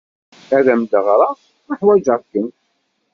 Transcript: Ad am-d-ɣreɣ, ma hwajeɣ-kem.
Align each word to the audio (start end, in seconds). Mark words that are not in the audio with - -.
Ad 0.57 0.65
am-d-ɣreɣ, 0.73 1.33
ma 1.67 1.75
hwajeɣ-kem. 1.81 2.47